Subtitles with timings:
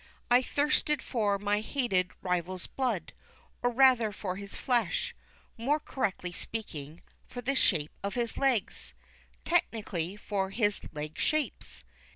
[0.31, 3.13] I thirsted for my hated rival's blood,
[3.61, 5.13] or rather for his flesh,
[5.57, 8.95] more correctly speaking, for the shape of his legs
[9.45, 11.83] technically, for his "leg shapes."